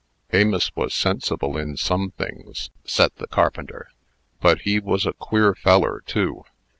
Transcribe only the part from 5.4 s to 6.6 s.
feller, too.